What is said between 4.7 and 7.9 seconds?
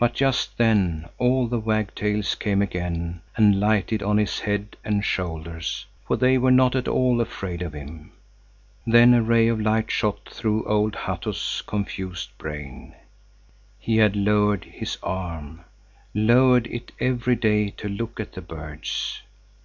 and shoulders, for they were not at all afraid of